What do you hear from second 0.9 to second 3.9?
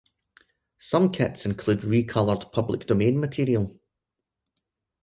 kits include re-colored public domain material.